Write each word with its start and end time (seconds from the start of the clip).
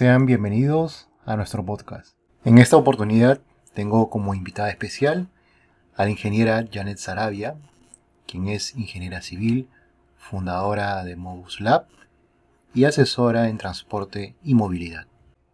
Sean 0.00 0.24
bienvenidos 0.24 1.10
a 1.26 1.36
nuestro 1.36 1.62
podcast. 1.62 2.16
En 2.46 2.56
esta 2.56 2.78
oportunidad 2.78 3.38
tengo 3.74 4.08
como 4.08 4.32
invitada 4.32 4.70
especial 4.70 5.28
a 5.94 6.04
la 6.04 6.10
ingeniera 6.10 6.64
Janet 6.72 6.96
Sarabia, 6.96 7.56
quien 8.26 8.48
es 8.48 8.74
ingeniera 8.76 9.20
civil, 9.20 9.68
fundadora 10.16 11.04
de 11.04 11.16
Mobus 11.16 11.60
Lab 11.60 11.84
y 12.72 12.84
asesora 12.84 13.50
en 13.50 13.58
transporte 13.58 14.36
y 14.42 14.54
movilidad. 14.54 15.04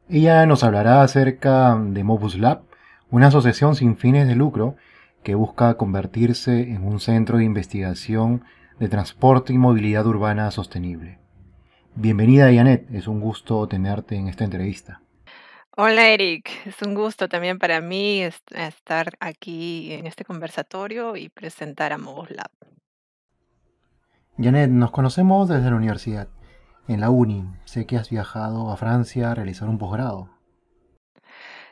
Ella 0.09 0.47
nos 0.47 0.63
hablará 0.63 1.03
acerca 1.03 1.77
de 1.77 2.05
Mobus 2.05 2.39
Lab, 2.39 2.63
una 3.11 3.27
asociación 3.27 3.75
sin 3.75 3.97
fines 3.97 4.29
de 4.29 4.37
lucro 4.37 4.77
que 5.25 5.35
busca 5.35 5.75
convertirse 5.75 6.71
en 6.71 6.87
un 6.87 7.01
centro 7.01 7.39
de 7.39 7.45
investigación 7.45 8.45
de 8.79 8.89
transporte 8.89 9.53
y 9.53 9.59
movilidad 9.59 10.07
urbana 10.07 10.53
sostenible. 10.53 11.19
Bienvenida 11.99 12.53
Janet, 12.53 12.91
es 12.93 13.09
un 13.09 13.21
gusto 13.21 13.67
tenerte 13.67 14.17
en 14.17 14.29
esta 14.29 14.45
entrevista. 14.45 15.01
Hola 15.79 16.11
Eric, 16.11 16.51
es 16.67 16.83
un 16.83 16.95
gusto 16.95 17.27
también 17.27 17.59
para 17.59 17.81
mí 17.81 18.21
estar 18.21 19.15
aquí 19.19 19.95
en 19.95 20.07
este 20.07 20.23
conversatorio 20.23 21.17
y 21.17 21.31
presentar 21.31 21.95
a 21.95 21.99
Mobus 21.99 22.31
Lab. 22.33 22.51
Janet, 24.39 24.69
nos 24.69 24.91
conocemos 24.91 25.49
desde 25.49 25.71
la 25.71 25.77
universidad, 25.77 26.29
en 26.87 27.01
la 27.01 27.09
uni. 27.09 27.47
Sé 27.65 27.87
que 27.87 27.97
has 27.97 28.11
viajado 28.11 28.71
a 28.71 28.77
Francia 28.77 29.31
a 29.31 29.35
realizar 29.35 29.67
un 29.67 29.79
posgrado. 29.79 30.29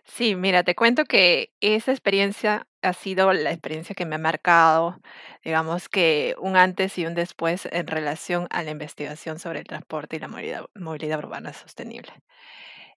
Sí, 0.05 0.37
mira, 0.37 0.63
te 0.63 0.75
cuento 0.75 1.05
que 1.05 1.51
esa 1.61 1.93
experiencia 1.93 2.67
ha 2.85 2.93
sido 2.95 3.33
la 3.33 3.51
experiencia 3.53 3.95
que 3.95 4.07
me 4.07 4.17
ha 4.17 4.19
marcado, 4.19 5.01
digamos 5.45 5.89
que 5.89 6.35
un 6.41 6.57
antes 6.57 6.99
y 6.99 7.07
un 7.07 7.15
después 7.15 7.69
en 7.73 7.87
relación 7.87 8.47
a 8.51 8.63
la 8.63 8.71
investigación 8.73 9.39
sobre 9.39 9.61
el 9.61 9.67
transporte 9.67 10.17
y 10.17 10.21
la 10.21 10.29
movilidad, 10.29 11.19
urbana 11.19 11.53
sostenible. 11.53 12.13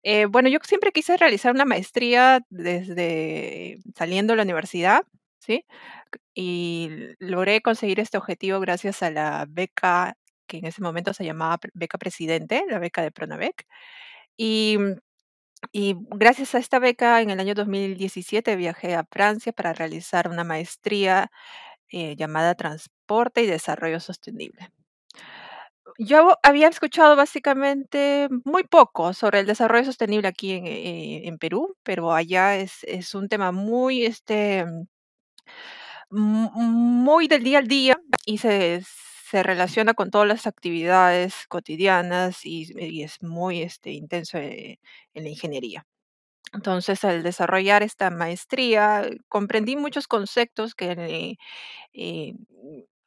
Eh, 0.04 0.26
bueno, 0.26 0.50
yo 0.50 0.60
siempre 0.64 0.92
quise 0.92 1.18
realizar 1.18 1.54
una 1.54 1.66
maestría 1.66 2.42
desde 2.50 3.80
saliendo 3.96 4.34
de 4.34 4.38
la 4.38 4.44
universidad, 4.44 5.04
¿sí? 5.40 5.66
Y 6.36 6.90
logré 7.20 7.62
conseguir 7.62 8.00
este 8.00 8.18
objetivo 8.18 8.60
gracias 8.60 9.04
a 9.04 9.12
la 9.12 9.46
beca 9.50 10.18
que 10.48 10.58
en 10.60 10.66
ese 10.68 10.82
momento 10.82 11.14
se 11.14 11.26
llamaba 11.26 11.60
beca 11.74 11.98
presidente, 11.98 12.64
la 12.70 12.80
beca 12.80 13.02
de 13.04 13.12
Pronavec. 13.12 13.66
Y 14.38 14.78
y 15.72 15.96
gracias 16.12 16.56
a 16.56 16.60
esta 16.60 16.80
beca, 16.80 17.22
en 17.22 17.30
el 17.30 17.40
año 17.40 17.54
2017 17.56 18.56
viajé 18.56 18.96
a 18.96 19.06
Francia 19.10 19.54
para 19.54 19.74
realizar 19.74 20.30
una 20.30 20.44
maestría 20.44 21.32
eh, 21.90 22.16
llamada 22.16 22.56
Transporte 22.56 23.44
y 23.44 23.48
Desarrollo 23.48 24.00
Sostenible. 24.00 24.72
Yo 26.00 26.38
había 26.44 26.68
escuchado 26.68 27.16
básicamente 27.16 28.30
muy 28.46 28.64
poco 28.64 29.14
sobre 29.14 29.40
el 29.40 29.48
desarrollo 29.48 29.86
sostenible 29.86 30.28
aquí 30.28 30.52
en, 30.54 30.66
eh, 30.68 31.38
Perú, 31.40 31.76
pero 31.84 32.14
allá 32.14 32.56
es, 32.58 32.84
es 32.84 33.16
un 33.16 33.30
tema 33.30 33.52
muy, 33.52 34.06
este, 34.06 34.66
muy 36.10 37.28
del 37.28 37.44
día 37.44 37.60
al 37.60 37.68
día 37.68 38.00
y 38.26 38.38
se, 38.38 38.84
se 39.30 39.44
relaciona 39.44 39.94
con 39.94 40.10
todas 40.12 40.28
las 40.28 40.48
actividades 40.48 41.48
cotidianas 41.50 42.46
y, 42.46 43.04
es 43.04 43.22
muy 43.22 43.62
este, 43.62 43.92
intenso 43.92 44.38
eh, 44.38 44.80
en 45.14 45.24
la 45.24 45.30
ingeniería. 45.30 45.86
Entonces, 46.54 47.04
al 47.04 47.24
desarrollar 47.24 47.84
esta 47.84 48.10
maestría, 48.10 49.10
comprendí 49.30 49.76
muchos 49.76 50.08
conceptos 50.08 50.76
que 50.76 51.38
eh, 51.94 52.34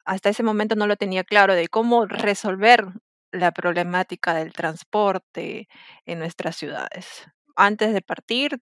hasta 0.05 0.29
ese 0.29 0.43
momento 0.43 0.75
no 0.75 0.87
lo 0.87 0.95
tenía 0.95 1.23
claro 1.23 1.55
de 1.55 1.67
cómo 1.69 2.05
resolver 2.05 2.85
la 3.31 3.51
problemática 3.51 4.35
del 4.35 4.53
transporte 4.53 5.67
en 6.05 6.19
nuestras 6.19 6.55
ciudades. 6.55 7.25
Antes 7.55 7.93
de 7.93 8.01
partir, 8.01 8.59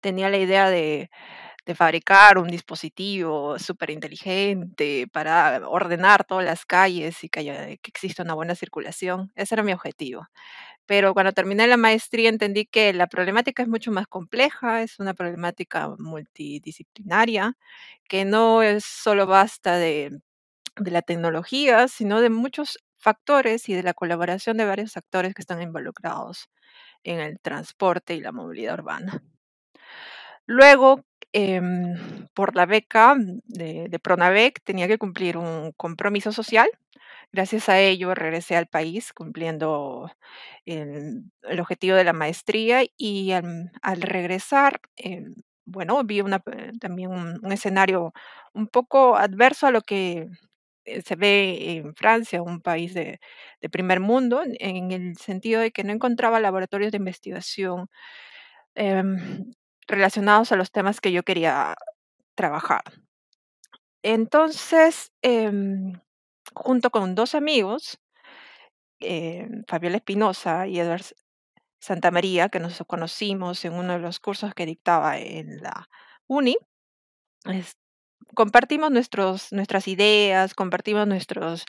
tenía 0.00 0.30
la 0.30 0.38
idea 0.38 0.70
de 0.70 1.10
de 1.66 1.74
fabricar 1.74 2.38
un 2.38 2.48
dispositivo 2.48 3.58
súper 3.58 3.90
inteligente 3.90 5.08
para 5.12 5.68
ordenar 5.68 6.24
todas 6.24 6.44
las 6.44 6.64
calles 6.64 7.24
y 7.24 7.28
que, 7.28 7.78
que 7.82 7.90
exista 7.90 8.22
una 8.22 8.34
buena 8.34 8.54
circulación. 8.54 9.32
Ese 9.34 9.56
era 9.56 9.64
mi 9.64 9.72
objetivo. 9.72 10.28
Pero 10.86 11.14
cuando 11.14 11.32
terminé 11.32 11.66
la 11.66 11.76
maestría 11.76 12.28
entendí 12.28 12.66
que 12.66 12.92
la 12.92 13.08
problemática 13.08 13.62
es 13.62 13.68
mucho 13.68 13.90
más 13.90 14.06
compleja, 14.06 14.82
es 14.82 15.00
una 15.00 15.14
problemática 15.14 15.88
multidisciplinaria, 15.98 17.56
que 18.08 18.24
no 18.24 18.62
es 18.62 18.84
solo 18.84 19.26
basta 19.26 19.76
de, 19.76 20.20
de 20.76 20.90
la 20.92 21.02
tecnología, 21.02 21.88
sino 21.88 22.20
de 22.20 22.30
muchos 22.30 22.78
factores 22.96 23.68
y 23.68 23.74
de 23.74 23.82
la 23.82 23.94
colaboración 23.94 24.56
de 24.56 24.66
varios 24.66 24.96
actores 24.96 25.34
que 25.34 25.42
están 25.42 25.62
involucrados 25.62 26.48
en 27.04 27.20
el 27.20 27.40
transporte 27.40 28.14
y 28.14 28.20
la 28.20 28.32
movilidad 28.32 28.74
urbana. 28.74 29.22
Luego, 30.46 31.04
Em, 31.38 31.96
por 32.32 32.56
la 32.56 32.64
beca 32.64 33.14
de, 33.44 33.88
de, 33.90 33.98
Pronavec 33.98 34.62
tenía 34.64 34.88
que 34.88 34.96
cumplir 34.96 35.36
un 35.36 35.72
compromiso 35.72 36.32
social. 36.32 36.66
Gracias 37.30 37.68
a 37.68 37.78
ello 37.78 38.14
regresé 38.14 38.56
al 38.56 38.68
país 38.68 39.12
cumpliendo 39.12 40.10
el, 40.64 41.30
objetivo 41.60 41.94
de 41.96 42.04
la 42.04 42.14
maestría 42.14 42.84
y 42.96 43.32
al, 43.32 43.70
regresar, 44.00 44.80
em, 44.96 45.34
bueno, 45.66 46.02
vi 46.04 46.20
eh, 46.20 46.72
también 46.80 47.10
un, 47.10 47.52
escenario 47.52 48.14
un 48.54 48.68
poco 48.68 49.16
adverso 49.16 49.66
a 49.66 49.70
lo 49.72 49.82
que 49.82 50.28
eh, 50.86 51.02
se 51.02 51.16
ve 51.16 51.72
en 51.72 51.94
Francia, 51.94 52.42
un 52.42 52.62
país 52.62 52.94
de, 52.94 53.20
primer 53.70 54.00
mundo, 54.00 54.42
en 54.44 54.92
el 54.92 55.16
sentido 55.18 55.60
de 55.60 55.70
que 55.72 55.84
no 55.84 55.92
encontraba 55.92 56.40
laboratorios 56.40 56.92
de 56.92 56.98
investigación 56.98 57.88
eh, 58.76 59.02
relacionados 59.86 60.52
a 60.52 60.56
los 60.56 60.70
temas 60.72 61.00
que 61.00 61.12
yo 61.12 61.22
quería 61.22 61.74
trabajar. 62.34 62.82
Entonces, 64.02 65.12
em, 65.22 66.00
junto 66.54 66.90
con 66.90 67.14
dos 67.14 67.34
amigos, 67.34 67.98
eh, 69.00 69.48
Fabiola 69.68 69.96
Espinosa 69.98 70.66
y 70.66 70.78
Edward 70.80 71.02
Santamaría, 71.80 72.48
que 72.48 72.60
nos 72.60 72.82
conocimos 72.86 73.64
en 73.64 73.74
uno 73.74 73.94
de 73.94 73.98
los 74.00 74.20
cursos 74.20 74.54
que 74.54 74.66
dictaba 74.66 75.18
en 75.18 75.62
la 75.62 75.88
uni, 76.26 76.56
compartimos 78.34 78.90
nuestros, 78.90 79.52
nuestras 79.52 79.88
ideas, 79.88 80.54
compartimos 80.54 81.06
nuestros, 81.06 81.64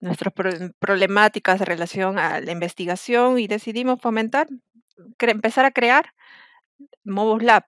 nuestras 0.00 0.32
problemáticas 0.78 1.60
en 1.60 1.66
relación 1.66 2.18
a 2.18 2.40
la 2.40 2.52
investigación 2.52 3.38
y 3.38 3.46
decidimos 3.46 4.00
fomentar, 4.00 4.48
empezar 5.18 5.64
a 5.64 5.70
crear 5.72 6.14
Mobus 7.04 7.42
Lab. 7.42 7.64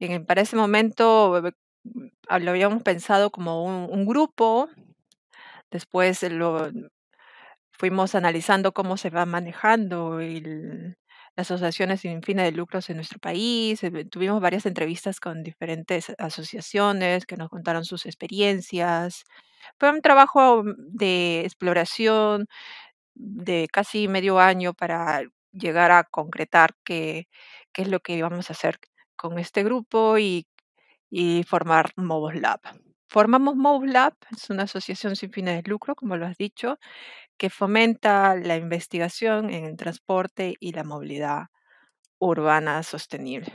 En, 0.00 0.24
para 0.26 0.42
ese 0.42 0.56
momento 0.56 1.42
mm, 1.84 2.06
lo 2.40 2.50
habíamos 2.50 2.82
pensado 2.82 3.30
como 3.30 3.64
un, 3.64 4.06
grupo, 4.06 4.68
después 5.70 6.22
lo 6.24 6.70
fuimos 7.72 8.14
analizando 8.14 8.72
cómo 8.72 8.96
se 8.96 9.10
va 9.10 9.26
manejando 9.26 10.20
las 11.36 11.50
asociaciones 11.52 12.00
sin 12.00 12.22
fines 12.22 12.46
de 12.46 12.52
lucros 12.52 12.90
en 12.90 12.96
nuestro 12.96 13.20
país, 13.20 13.82
eh, 13.84 14.04
tuvimos 14.10 14.40
varias 14.40 14.66
entrevistas 14.66 15.20
con 15.20 15.44
diferentes 15.44 16.12
asociaciones 16.18 17.26
que 17.26 17.36
nos 17.36 17.48
contaron 17.48 17.84
sus 17.84 18.06
experiencias. 18.06 19.24
Fue 19.78 19.90
un 19.90 20.02
trabajo 20.02 20.64
de 20.76 21.42
exploración 21.44 22.46
de 23.14 23.68
casi 23.72 24.08
medio 24.08 24.40
año 24.40 24.74
para 24.74 25.22
llegar 25.52 25.92
a 25.92 26.04
concretar 26.04 26.74
qué, 26.84 27.28
qué 27.78 27.82
es 27.82 27.88
lo 27.88 28.00
que 28.00 28.20
vamos 28.20 28.50
a 28.50 28.54
hacer 28.54 28.80
con 29.14 29.38
este 29.38 29.62
grupo 29.62 30.18
y, 30.18 30.48
y 31.10 31.44
formar 31.44 31.92
Mobus 31.94 32.34
Lab. 32.34 32.58
Formamos 33.06 33.54
Mobus 33.54 33.88
Lab, 33.88 34.14
es 34.32 34.50
una 34.50 34.64
asociación 34.64 35.14
sin 35.14 35.30
fines 35.30 35.62
de 35.62 35.70
lucro, 35.70 35.94
como 35.94 36.16
lo 36.16 36.26
has 36.26 36.36
dicho, 36.36 36.80
que 37.36 37.50
fomenta 37.50 38.34
la 38.34 38.56
investigación 38.56 39.50
en 39.50 39.64
el 39.64 39.76
transporte 39.76 40.56
y 40.58 40.72
la 40.72 40.82
movilidad 40.82 41.50
urbana 42.18 42.82
sostenible. 42.82 43.54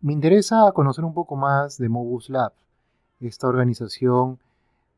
Me 0.00 0.12
interesa 0.12 0.70
conocer 0.72 1.04
un 1.04 1.12
poco 1.12 1.34
más 1.34 1.76
de 1.76 1.88
Mobus 1.88 2.30
Lab, 2.30 2.52
esta 3.18 3.48
organización 3.48 4.38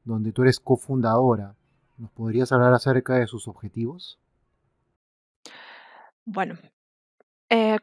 donde 0.04 0.30
tú 0.32 0.42
eres 0.42 0.60
cofundadora. 0.60 1.54
¿Nos 1.96 2.10
podrías 2.10 2.52
hablar 2.52 2.74
acerca 2.74 3.14
de 3.14 3.26
sus 3.26 3.48
objetivos? 3.48 4.18
Bueno, 6.26 6.58
eh, 7.52 7.78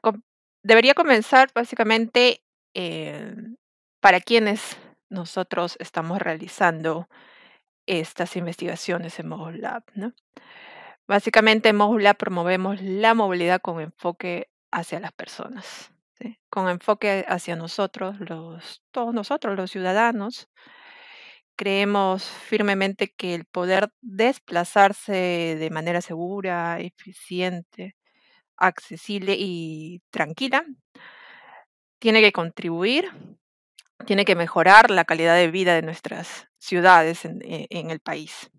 debería 0.67 0.93
comenzar 0.93 1.49
básicamente 1.55 2.43
eh, 2.73 3.33
para 4.01 4.19
quienes 4.19 4.77
nosotros 5.09 5.77
estamos 5.79 6.19
realizando 6.19 7.07
estas 7.85 8.35
investigaciones 8.35 9.17
en 9.19 9.29
Lab, 9.61 9.83
¿no? 9.93 10.13
Básicamente 11.07 11.69
en 11.69 11.77
Lab 11.77 12.17
promovemos 12.17 12.81
la 12.81 13.13
movilidad 13.13 13.61
con 13.61 13.79
enfoque 13.79 14.49
hacia 14.69 14.99
las 14.99 15.13
personas, 15.13 15.93
con 16.49 16.67
enfoque 16.67 17.23
hacia 17.29 17.55
nosotros, 17.55 18.17
los, 18.19 18.83
todos 18.91 19.13
nosotros, 19.13 19.55
los 19.55 19.71
ciudadanos. 19.71 20.49
Creemos 21.55 22.25
firmemente 22.25 23.13
que 23.15 23.35
el 23.35 23.45
poder 23.45 23.89
desplazarse 24.01 25.55
de 25.57 25.69
manera 25.69 26.01
segura, 26.01 26.77
eficiente, 26.81 27.95
accesible 28.57 29.35
y 29.37 30.01
tranquila. 30.11 30.65
Tiene 31.99 32.21
que 32.21 32.31
contribuir, 32.31 33.11
tiene 34.05 34.25
que 34.25 34.35
mejorar 34.35 34.91
la 34.91 35.05
calidad 35.05 35.35
de 35.35 35.49
vida 35.49 35.75
de 35.75 35.81
nuestras 35.81 36.47
ciudades 36.59 37.25
en, 37.25 37.41
e, 37.43 37.67
en 37.69 37.89
el 37.89 37.99
país. 37.99 38.49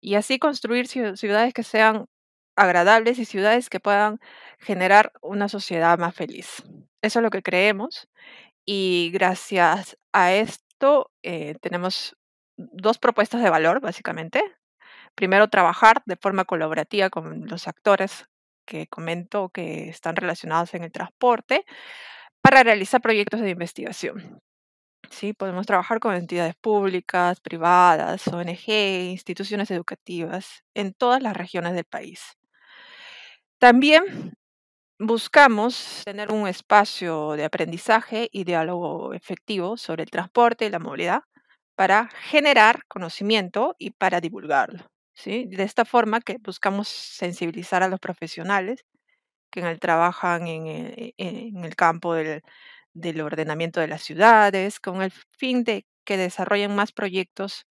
Y 0.00 0.16
así 0.16 0.38
construir 0.38 0.86
ciudades 0.86 1.54
que 1.54 1.62
sean 1.62 2.06
agradables 2.56 3.18
y 3.18 3.24
ciudades 3.24 3.70
que 3.70 3.80
puedan 3.80 4.20
generar 4.58 5.12
una 5.22 5.48
sociedad 5.48 5.98
más 5.98 6.14
feliz. 6.14 6.62
Eso 7.02 7.18
es 7.18 7.22
lo 7.22 7.30
que 7.30 7.42
creemos 7.42 8.08
y 8.66 9.10
gracias 9.12 9.98
a 10.12 10.32
esto 10.32 11.10
eh, 11.22 11.54
tenemos 11.60 12.16
dos 12.56 12.98
propuestas 12.98 13.42
de 13.42 13.50
valor, 13.50 13.80
básicamente. 13.80 14.42
Primero, 15.14 15.48
trabajar 15.48 16.02
de 16.06 16.16
forma 16.16 16.44
colaborativa 16.44 17.10
con 17.10 17.46
los 17.46 17.68
actores 17.68 18.26
que 18.64 18.86
comento 18.88 19.48
que 19.50 19.88
están 19.88 20.16
relacionados 20.16 20.74
en 20.74 20.84
el 20.84 20.92
transporte 20.92 21.64
para 22.42 22.62
realizar 22.64 23.00
proyectos 23.02 23.40
de 23.40 23.50
investigación. 23.50 24.40
Sí, 25.10 25.32
podemos 25.32 25.66
trabajar 25.66 25.98
con 26.00 26.14
entidades 26.14 26.54
públicas, 26.56 27.40
privadas, 27.40 28.26
ONG, 28.28 29.10
instituciones 29.12 29.70
educativas 29.70 30.62
en 30.74 30.92
todas 30.94 31.22
las 31.22 31.36
regiones 31.36 31.74
del 31.74 31.84
país. 31.84 32.20
También 33.58 34.34
buscamos 34.98 36.02
tener 36.04 36.32
un 36.32 36.48
espacio 36.48 37.32
de 37.32 37.44
aprendizaje 37.44 38.28
y 38.32 38.44
diálogo 38.44 39.14
efectivo 39.14 39.76
sobre 39.76 40.04
el 40.04 40.10
transporte 40.10 40.66
y 40.66 40.70
la 40.70 40.78
movilidad 40.80 41.22
para 41.76 42.08
generar 42.30 42.84
conocimiento 42.88 43.76
y 43.78 43.92
para 43.92 44.20
divulgarlo. 44.20 44.86
¿Sí? 45.14 45.46
De 45.46 45.62
esta 45.62 45.84
forma 45.84 46.20
que 46.20 46.38
buscamos 46.38 46.88
sensibilizar 46.88 47.82
a 47.82 47.88
los 47.88 48.00
profesionales 48.00 48.84
que 49.50 49.62
trabajan 49.76 50.46
en, 50.48 50.66
eh, 50.66 51.14
en 51.16 51.64
el 51.64 51.76
campo 51.76 52.14
del, 52.14 52.42
del 52.92 53.20
ordenamiento 53.20 53.80
de 53.80 53.88
las 53.88 54.02
ciudades, 54.02 54.80
con 54.80 55.02
el 55.02 55.10
fin 55.10 55.64
de 55.64 55.86
que 56.04 56.16
desarrollen 56.16 56.74
más 56.74 56.92
proyectos 56.92 57.66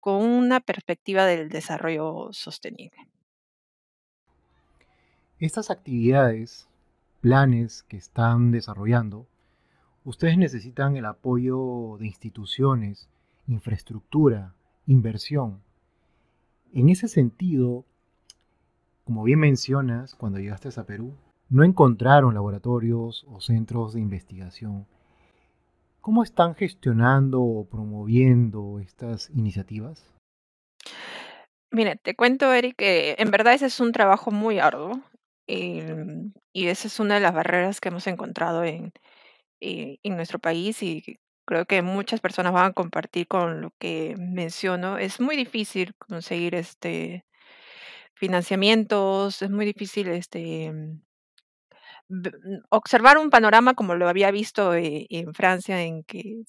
con 0.00 0.22
una 0.22 0.60
perspectiva 0.60 1.24
del 1.24 1.48
desarrollo 1.48 2.28
sostenible. 2.32 3.08
Estas 5.38 5.70
actividades, 5.70 6.68
planes 7.20 7.82
que 7.84 7.96
están 7.96 8.50
desarrollando, 8.50 9.26
ustedes 10.04 10.38
necesitan 10.38 10.96
el 10.96 11.06
apoyo 11.06 11.96
de 11.98 12.06
instituciones, 12.06 13.08
infraestructura, 13.48 14.54
inversión. 14.86 15.62
En 16.74 16.88
ese 16.88 17.06
sentido, 17.06 17.84
como 19.04 19.22
bien 19.22 19.38
mencionas, 19.38 20.16
cuando 20.16 20.40
llegaste 20.40 20.68
a 20.76 20.84
Perú, 20.84 21.14
no 21.48 21.62
encontraron 21.62 22.34
laboratorios 22.34 23.24
o 23.28 23.40
centros 23.40 23.94
de 23.94 24.00
investigación. 24.00 24.84
¿Cómo 26.00 26.24
están 26.24 26.56
gestionando 26.56 27.40
o 27.40 27.68
promoviendo 27.68 28.80
estas 28.80 29.30
iniciativas? 29.30 30.12
Mire, 31.70 31.94
te 31.94 32.16
cuento, 32.16 32.52
Eric, 32.52 32.74
que 32.76 33.14
en 33.18 33.30
verdad 33.30 33.54
ese 33.54 33.66
es 33.66 33.78
un 33.78 33.92
trabajo 33.92 34.32
muy 34.32 34.58
arduo. 34.58 35.00
Em, 35.46 36.32
y 36.52 36.66
esa 36.66 36.88
es 36.88 36.98
una 36.98 37.14
de 37.14 37.20
las 37.20 37.34
barreras 37.34 37.80
que 37.80 37.90
hemos 37.90 38.08
encontrado 38.08 38.64
en, 38.64 38.92
eh, 39.60 39.98
en 40.02 40.16
nuestro 40.16 40.40
país 40.40 40.82
y 40.82 41.20
creo 41.44 41.66
que 41.66 41.82
muchas 41.82 42.20
personas 42.20 42.52
van 42.52 42.66
a 42.66 42.72
compartir 42.72 43.26
con 43.28 43.60
lo 43.62 43.70
que 43.78 44.14
menciono. 44.18 44.98
Es 44.98 45.20
muy 45.20 45.36
difícil 45.36 45.94
conseguir 45.96 46.54
este 46.54 47.24
financiamientos, 48.14 49.42
es 49.42 49.50
muy 49.50 49.66
difícil 49.66 50.08
este 50.08 50.72
observar 52.70 53.18
un 53.18 53.30
panorama 53.30 53.74
como 53.74 53.94
lo 53.94 54.08
había 54.08 54.30
visto 54.30 54.74
eh, 54.74 55.06
en 55.10 55.34
Francia, 55.34 55.82
en 55.82 56.04
que 56.04 56.42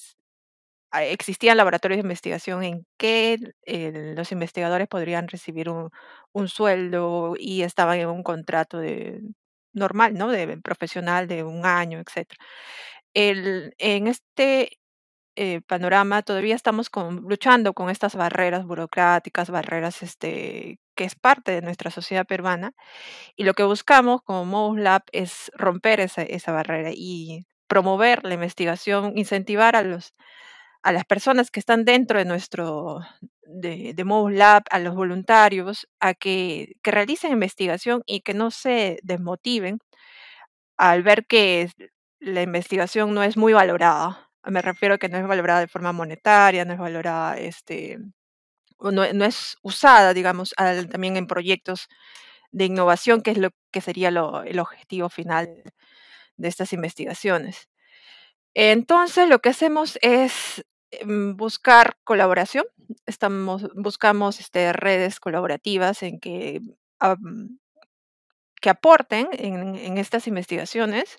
Ah, 0.92 1.04
existían 1.04 1.58
laboratorios 1.58 1.98
de 1.98 2.04
investigación 2.04 2.64
en 2.64 2.86
que 2.98 3.38
eh, 3.66 4.14
los 4.16 4.32
investigadores 4.32 4.88
podrían 4.88 5.28
recibir 5.28 5.70
un, 5.70 5.90
un 6.32 6.48
sueldo 6.48 7.34
y 7.38 7.64
estaban 7.64 8.00
en 8.00 8.08
un 8.08 8.24
contrato 8.24 8.78
de, 8.80 9.22
normal, 9.74 10.14
¿no? 10.14 10.30
De 10.32 10.58
profesional 10.62 11.28
de 11.28 11.44
un 11.44 11.66
año, 11.66 12.00
etc. 12.00 12.36
El, 13.14 13.76
en 13.78 14.08
este 14.08 14.80
eh, 15.36 15.62
panorama 15.68 16.22
todavía 16.24 16.56
estamos 16.56 16.90
luchando 17.24 17.74
con 17.74 17.90
estas 17.90 18.16
barreras 18.16 18.66
burocráticas, 18.66 19.50
barreras 19.50 20.04
este, 20.04 20.80
que 20.96 21.04
es 21.04 21.16
parte 21.16 21.52
de 21.52 21.62
nuestra 21.62 21.92
sociedad 21.92 22.26
peruana. 22.26 22.74
Y 23.36 23.44
lo 23.46 23.54
que 23.54 23.64
buscamos 23.64 24.22
como 24.24 24.46
Modus 24.46 24.80
Lab 24.80 25.04
es 25.12 25.52
romper 25.56 26.00
esa, 26.00 26.52
barrera 26.52 26.92
y 26.94 27.46
promover 27.68 28.24
la 28.26 28.36
investigación, 28.36 29.18
incentivar 29.18 29.76
a 29.76 29.84
las 29.84 31.06
personas 31.06 31.52
que 31.52 31.60
están 31.60 31.86
dentro 31.86 32.20
de 32.20 32.26
nuestro 32.26 33.02
de 33.44 33.94
Lab, 34.32 34.64
a 34.70 34.80
los 34.80 34.96
voluntarios, 34.96 35.88
a 36.00 36.14
que, 36.14 36.76
que 36.82 36.92
realicen 36.92 37.32
investigación 37.32 38.04
y 38.06 38.22
que 38.22 38.34
no 38.34 38.52
se 38.52 39.00
desmotiven 39.04 39.80
al 40.78 41.04
ver 41.04 41.26
que 41.26 41.70
la 42.20 42.42
investigación 42.42 43.14
no 43.14 43.24
es 43.24 43.38
muy 43.38 43.54
valorada. 43.54 44.25
Me 44.46 44.62
refiero 44.62 44.96
a 44.96 44.98
que 44.98 45.10
no 45.10 45.18
es 45.18 45.28
valorada 45.28 45.62
de 45.62 45.68
forma 45.68 45.92
monetaria, 45.92 46.66
no 46.66 46.74
es 46.74 46.80
valorada, 46.80 47.38
este, 47.38 48.00
no, 48.80 49.04
es 49.04 49.58
usada, 49.62 50.14
digamos, 50.14 50.54
también 50.92 51.18
en 51.18 51.28
proyectos 51.28 51.88
de 52.52 52.66
innovación, 52.66 53.22
que 53.22 53.32
es 53.32 53.38
lo 53.38 53.50
que 53.72 53.82
sería 53.82 54.10
el 54.10 54.60
objetivo 54.60 55.10
final 55.10 55.64
de 56.38 56.48
estas 56.48 56.74
investigaciones. 56.74 57.70
Entonces, 58.54 59.30
lo 59.30 59.40
que 59.40 59.50
hacemos 59.50 60.00
es 60.02 60.64
Em, 61.02 61.36
buscar 61.36 61.98
colaboración. 62.04 62.66
Estamos, 63.06 63.68
buscamos 63.76 64.40
este, 64.40 64.72
redes 64.74 65.20
colaborativas 65.20 66.04
en 66.04 66.20
que, 66.20 66.62
que 68.62 68.70
aporten 68.70 69.28
en, 69.34 69.98
estas 69.98 70.28
investigaciones. 70.28 71.18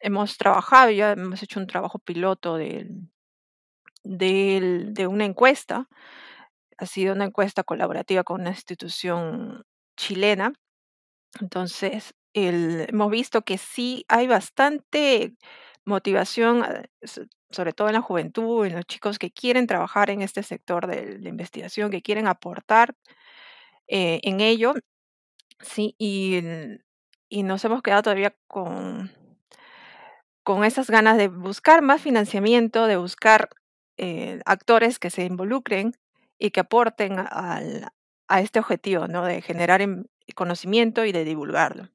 Hemos 0.00 0.36
trabajado, 0.38 0.90
ya 0.90 1.12
hemos 1.12 1.42
hecho 1.42 1.60
un 1.60 1.66
trabajo 1.66 1.98
piloto 1.98 2.56
de, 2.56 2.88
de 4.04 5.06
una 5.06 5.24
encuesta. 5.24 5.88
Ha 6.78 6.86
sido 6.86 7.14
una 7.14 7.26
encuesta 7.26 7.64
colaborativa 7.64 8.24
con 8.24 8.40
una 8.40 8.50
institución 8.50 9.64
chilena. 9.96 10.52
Entonces, 11.40 12.14
hemos 12.34 13.10
visto 13.10 13.42
que 13.42 13.58
sí 13.58 14.04
hay 14.08 14.26
bastante 14.26 15.34
motivación, 15.84 16.64
eh, 16.64 16.88
sobre 17.50 17.72
todo 17.72 17.88
en 17.88 17.94
la 17.94 18.02
juventud, 18.02 18.66
en 18.66 18.74
los 18.74 18.84
chicos 18.86 19.18
que 19.18 19.30
quieren 19.30 19.66
trabajar 19.66 20.10
en 20.10 20.22
este 20.22 20.42
sector 20.42 20.86
de 20.86 21.18
la 21.18 21.28
investigación, 21.28 21.90
que 21.90 22.02
quieren 22.02 22.26
aportar 22.26 22.94
eh, 23.88 24.20
en 24.22 24.40
ello. 24.40 24.74
Sí, 25.60 25.94
y, 25.98 26.40
y 27.32 27.44
nos 27.44 27.64
hemos 27.64 27.80
quedado 27.80 28.02
todavía 28.02 28.34
con, 28.46 29.10
con 30.42 30.64
esas 30.64 30.90
ganas 30.90 31.16
de 31.16 31.28
buscar 31.28 31.80
más 31.80 32.02
financiamiento, 32.02 32.86
de 32.86 32.98
buscar 32.98 33.48
eh, 33.96 34.42
actores 34.44 34.98
que 34.98 35.08
se 35.08 35.24
involucren 35.24 35.96
y 36.38 36.50
que 36.50 36.60
aporten 36.60 37.18
al, 37.18 37.88
a 38.28 38.40
este 38.42 38.58
objetivo, 38.58 39.08
¿no? 39.08 39.24
De 39.24 39.40
generar 39.40 39.80
em, 39.80 40.04
conocimiento 40.34 41.06
y 41.06 41.12
de 41.12 41.24
divulgarlo. 41.24 41.88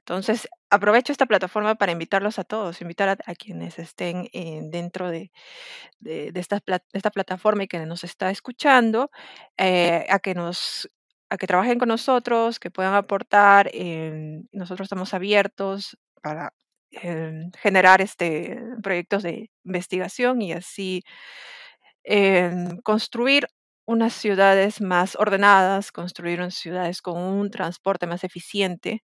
Entonces, 0.00 0.46
aprovecho 0.68 1.10
esta 1.10 1.24
plataforma 1.24 1.76
para 1.76 1.92
invitarlos 1.92 2.38
a 2.38 2.44
todos, 2.44 2.82
invitar 2.82 3.18
a, 3.24 3.34
quienes 3.34 3.78
estén 3.78 4.28
eh, 4.34 4.60
dentro 4.64 5.10
de, 5.10 5.32
esta, 6.04 6.60
plataforma 7.10 7.64
y 7.64 7.66
que 7.66 7.78
nos 7.86 8.04
está 8.04 8.30
escuchando, 8.30 9.10
eh, 9.56 10.04
a 10.10 10.18
que 10.18 10.34
nos 10.34 10.90
a 11.30 11.36
que 11.38 11.46
trabajen 11.46 11.78
con 11.78 11.88
nosotros, 11.88 12.58
que 12.58 12.70
puedan 12.70 12.94
aportar. 12.94 13.70
nosotros 14.52 14.86
estamos 14.86 15.14
abiertos 15.14 15.96
para 16.22 16.52
em, 16.90 17.50
generar 17.58 18.00
este, 18.00 18.58
proyectos 18.82 19.22
de 19.22 19.50
investigación 19.64 20.42
y 20.42 20.52
así 20.52 21.02
em, 22.04 22.78
construir 22.82 23.48
unas 23.86 24.12
ciudades 24.14 24.80
más 24.80 25.16
ordenadas, 25.16 25.92
construir 25.92 26.50
ciudades 26.52 27.02
con 27.02 27.18
un 27.20 27.50
transporte 27.50 28.06
más 28.06 28.24
eficiente 28.24 29.02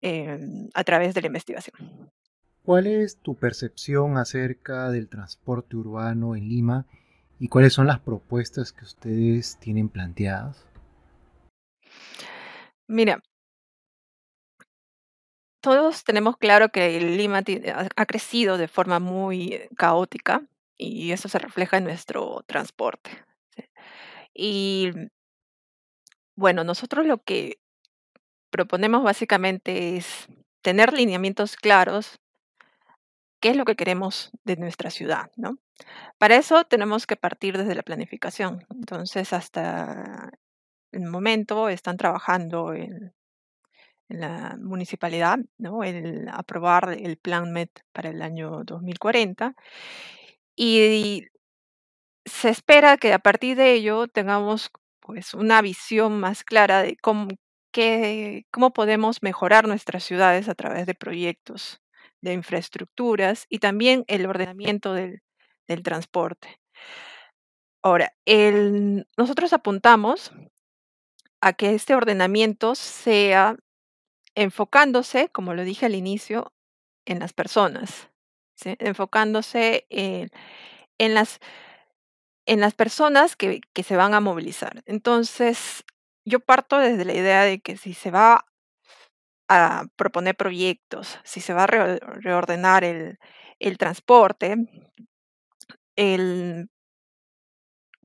Em, 0.00 0.68
a 0.74 0.84
través 0.84 1.12
de 1.14 1.22
la 1.22 1.26
investigación. 1.26 1.74
¿Cuál 2.62 2.86
es 2.86 3.16
tu 3.16 3.34
percepción 3.34 4.16
acerca 4.16 4.90
del 4.90 5.08
transporte 5.08 5.76
urbano 5.76 6.36
en 6.36 6.48
Lima 6.48 6.86
y 7.40 7.48
cuáles 7.48 7.72
son 7.72 7.88
las 7.88 7.98
propuestas 7.98 8.72
que 8.72 8.84
ustedes 8.84 9.58
tienen 9.58 9.88
planteadas? 9.88 10.64
Mira, 12.86 13.22
todos 15.60 16.04
tenemos 16.04 16.36
claro 16.36 16.70
que 16.70 17.00
Lima 17.00 17.42
ha 17.96 18.06
crecido 18.06 18.58
de 18.58 18.68
forma 18.68 19.00
muy 19.00 19.68
caótica 19.76 20.42
y 20.76 21.12
eso 21.12 21.28
se 21.28 21.38
refleja 21.38 21.76
en 21.78 21.84
nuestro 21.84 22.42
transporte. 22.46 23.10
Y 24.32 24.92
bueno, 26.36 26.62
nosotros 26.62 27.04
lo 27.06 27.18
que 27.18 27.58
proponemos 28.50 29.02
básicamente 29.02 29.96
es 29.96 30.28
tener 30.62 30.92
lineamientos 30.92 31.56
claros, 31.56 32.20
qué 33.40 33.50
es 33.50 33.56
lo 33.56 33.64
que 33.64 33.76
queremos 33.76 34.30
de 34.44 34.56
nuestra 34.56 34.90
ciudad, 34.90 35.30
¿no? 35.36 35.58
Para 36.18 36.36
eso 36.36 36.64
tenemos 36.64 37.06
que 37.06 37.16
partir 37.16 37.58
desde 37.58 37.74
la 37.74 37.82
planificación. 37.82 38.64
Entonces, 38.70 39.32
hasta 39.32 40.30
el 40.92 41.06
momento 41.06 41.68
están 41.68 41.96
trabajando 41.96 42.72
en, 42.74 43.14
en 44.08 44.20
la 44.20 44.56
municipalidad, 44.60 45.38
¿no? 45.58 45.84
El 45.84 46.28
aprobar 46.28 46.96
el 46.98 47.16
plan 47.18 47.52
MET 47.52 47.70
para 47.92 48.10
el 48.10 48.22
año 48.22 48.64
2040 48.64 49.54
y 50.56 51.26
se 52.24 52.50
espera 52.50 52.96
que 52.96 53.12
a 53.12 53.18
partir 53.18 53.56
de 53.56 53.72
ello 53.74 54.06
tengamos 54.08 54.70
pues 55.00 55.34
una 55.34 55.62
visión 55.62 56.20
más 56.20 56.44
clara 56.44 56.82
de 56.82 56.96
cómo, 56.96 57.28
cómo 58.50 58.72
podemos 58.72 59.22
mejorar 59.22 59.66
nuestras 59.66 60.04
ciudades 60.04 60.48
a 60.48 60.54
través 60.54 60.86
de 60.86 60.94
proyectos 60.94 61.80
de 62.20 62.32
infraestructuras 62.32 63.46
y 63.48 63.60
también 63.60 64.04
el 64.08 64.26
ordenamiento 64.26 64.92
del, 64.94 65.22
transporte. 65.84 66.60
Ahora, 67.82 68.12
nosotros 69.16 69.52
apuntamos 69.52 70.32
a 71.40 71.52
que 71.52 71.74
este 71.74 71.94
ordenamiento 71.94 72.74
sea 72.74 73.56
enfocándose, 74.34 75.28
como 75.30 75.54
lo 75.54 75.64
dije 75.64 75.86
al 75.86 75.94
inicio, 75.94 76.52
en 77.06 77.18
las 77.20 77.32
personas, 77.32 78.10
enfocándose 78.64 79.86
en, 79.90 80.30
las, 81.14 81.40
en 82.46 82.60
las 82.60 82.74
personas 82.74 83.36
que, 83.36 83.60
que 83.72 83.82
se 83.82 83.96
van 83.96 84.14
a 84.14 84.20
movilizar. 84.20 84.82
Entonces, 84.86 85.84
yo 86.24 86.40
parto 86.40 86.78
desde 86.78 87.04
la 87.04 87.14
idea 87.14 87.42
de 87.42 87.60
que 87.60 87.76
si 87.76 87.94
se 87.94 88.10
va 88.10 88.46
a 89.48 89.86
proponer 89.96 90.36
proyectos, 90.36 91.18
si 91.24 91.40
se 91.40 91.54
va 91.54 91.64
a 91.64 91.66
re- 91.66 91.98
reordenar 92.00 92.84
el, 92.84 93.18
el 93.58 93.78
transporte, 93.78 94.56
el, 95.96 96.68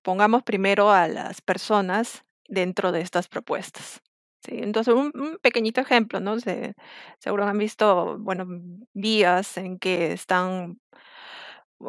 pongamos 0.02 0.44
primero 0.44 0.92
a 0.92 1.08
las 1.08 1.42
personas 1.42 2.24
dentro 2.48 2.92
de 2.92 3.02
estas 3.02 3.28
propuestas. 3.28 4.02
Entonces, 4.48 4.94
un, 4.94 5.12
pequeñito 5.42 5.82
ejemplo, 5.82 6.20
¿no? 6.20 6.40
Se- 6.40 6.74
seguro 7.20 7.46
han 7.46 7.58
visto, 7.58 8.18
bueno, 8.20 8.46
vías 8.94 9.58
en 9.58 9.80
que 9.80 10.12
están 10.14 10.80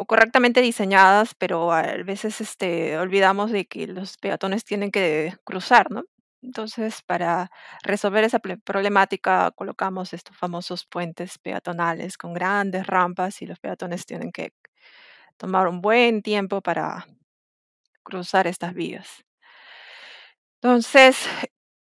correctamente 0.07 0.61
diseñadas, 0.61 1.35
pero 1.35 1.73
a 1.73 1.83
veces 2.05 2.41
este, 2.41 2.99
olvidamos 2.99 3.51
de 3.53 3.67
que 3.67 3.87
los 3.87 4.17
peatones 4.19 4.65
tienen 4.65 4.91
que 4.91 5.35
cruzar, 5.45 5.91
¿no? 5.91 6.05
Entonces, 6.43 7.01
para 7.03 7.51
resolver 7.85 8.25
esa 8.25 8.39
problemática, 8.39 9.51
colocamos 9.53 10.13
estos 10.13 10.37
famosos 10.37 10.85
puentes 10.87 11.39
peatonales 11.39 12.19
con 12.19 12.35
grandes 12.35 12.87
rampas 12.87 13.41
y 13.41 13.47
los 13.47 13.59
peatones 13.61 14.05
tienen 14.05 14.31
que 14.33 14.53
tomar 15.39 15.69
un 15.69 15.81
buen 15.83 16.23
tiempo 16.23 16.63
para 16.63 17.07
cruzar 18.05 18.47
estas 18.47 18.75
vías. 18.75 19.25
Entonces, 20.65 21.29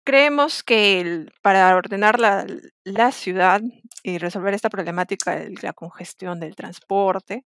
creemos 0.05 0.63
que 0.63 1.25
para 1.41 1.75
ordenar 1.75 2.21
la, 2.21 2.47
la 2.85 3.11
ciudad 3.11 3.59
y 4.01 4.17
resolver 4.17 4.53
esta 4.53 4.69
problemática 4.69 5.35
de 5.35 5.53
la 5.61 5.73
congestión 5.73 6.39
del 6.39 6.55
transporte, 6.55 7.45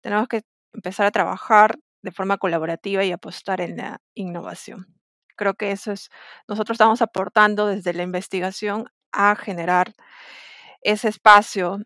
tenemos 0.00 0.28
que 0.28 0.42
empezar 0.72 1.06
a 1.06 1.10
trabajar 1.10 1.76
de 2.02 2.12
forma 2.12 2.38
colaborativa 2.38 3.04
y 3.04 3.10
apostar 3.10 3.60
en 3.60 3.78
la 3.78 4.00
innovación. 4.14 4.86
Creo 5.36 5.54
que 5.54 5.72
eso 5.72 5.90
es, 5.90 6.08
nosotros 6.46 6.76
estamos 6.76 7.02
aportando 7.02 7.66
desde 7.66 7.92
la 7.92 8.04
investigación 8.04 8.86
a 9.10 9.34
generar 9.34 9.92
ese 10.82 11.08
espacio, 11.08 11.80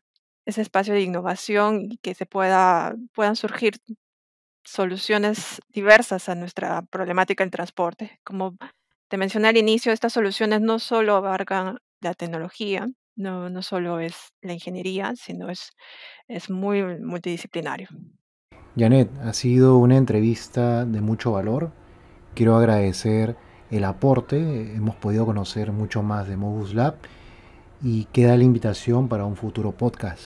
ese 0.45 0.61
espacio 0.61 0.93
de 0.93 1.01
innovación 1.01 1.87
y 1.91 1.97
que 1.99 2.15
se 2.15 2.27
pueda, 2.27 2.95
puedan 3.15 3.37
surgir 3.37 3.77
soluciones 4.65 5.61
diversas 5.69 6.29
a 6.29 6.35
nuestra 6.35 6.83
problemática 6.83 7.45
en 7.45 7.51
transporte. 7.51 8.19
Como 8.25 8.57
te 9.09 9.17
mencioné 9.17 9.49
al 9.49 9.57
inicio, 9.57 9.93
estas 9.93 10.13
soluciones 10.13 10.61
no 10.61 10.79
solo 10.79 11.17
abarcan 11.17 11.79
la 12.01 12.15
tecnología, 12.15 12.89
no, 13.17 13.49
no 13.49 13.63
solo 13.63 14.01
es 14.01 14.33
la 14.41 14.53
ingeniería, 14.53 15.15
sino 15.17 15.51
es, 15.51 15.71
es 16.29 16.51
muy 16.51 16.83
multidisciplinario. 16.83 17.89
Janet, 18.77 19.09
ha 19.23 19.33
sido 19.33 19.77
una 19.77 19.97
entrevista 19.97 20.85
de 20.85 21.01
mucho 21.01 21.33
valor. 21.33 21.71
Quiero 22.35 22.57
agradecer 22.57 23.37
el 23.71 23.85
aporte. 23.85 24.75
Hemos 24.75 24.97
podido 24.97 25.27
conocer 25.27 25.71
mucho 25.71 26.03
más 26.03 26.27
de 26.27 26.37
Modus 26.37 26.75
Lab 26.75 26.97
y 27.83 28.07
queda 28.07 28.37
la 28.37 28.45
invitación 28.45 29.09
para 29.09 29.25
un 29.25 29.37
futuro 29.37 29.73
podcast. 29.73 30.24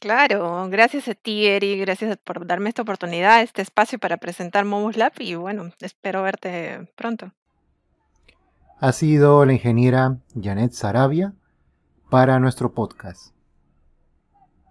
Claro, 0.00 0.68
gracias 0.68 1.08
a 1.08 1.14
ti, 1.14 1.46
Eri, 1.46 1.78
gracias 1.78 2.16
por 2.16 2.46
darme 2.46 2.68
esta 2.68 2.82
oportunidad, 2.82 3.42
este 3.42 3.62
espacio 3.62 3.98
para 3.98 4.16
presentar 4.16 4.64
Mobus 4.64 4.96
Lab 4.96 5.12
y 5.18 5.34
bueno, 5.36 5.70
espero 5.80 6.22
verte 6.22 6.88
pronto. 6.96 7.32
Ha 8.80 8.92
sido 8.92 9.44
la 9.44 9.52
ingeniera 9.52 10.18
Janet 10.40 10.72
Sarabia 10.72 11.34
para 12.10 12.40
nuestro 12.40 12.74
podcast. 12.74 13.35